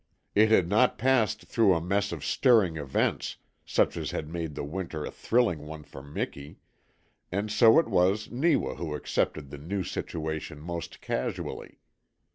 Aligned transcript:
It 0.33 0.49
had 0.49 0.67
not 0.67 0.97
passed 0.97 1.45
through 1.45 1.75
a 1.75 1.79
mess 1.79 2.11
of 2.11 2.25
stirring 2.25 2.75
events 2.75 3.35
such 3.67 3.95
as 3.97 4.09
had 4.09 4.27
made 4.33 4.55
the 4.55 4.63
winter 4.63 5.05
a 5.05 5.11
thrilling 5.11 5.67
one 5.67 5.83
for 5.83 6.01
Miki, 6.01 6.57
and 7.31 7.51
so 7.51 7.77
it 7.77 7.87
was 7.87 8.31
Neewa 8.31 8.73
who 8.77 8.95
accepted 8.95 9.51
the 9.51 9.59
new 9.59 9.83
situation 9.83 10.59
most 10.59 11.01
casually. 11.01 11.77